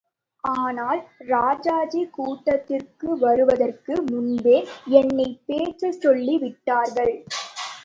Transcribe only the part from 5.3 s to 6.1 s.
பேசச்